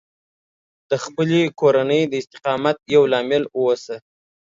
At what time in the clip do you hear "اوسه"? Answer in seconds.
3.57-3.95